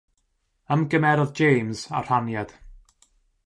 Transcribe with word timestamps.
Ymgymerodd 0.75 1.35
James 1.43 1.85
â 1.99 2.03
rhaniad. 2.09 2.59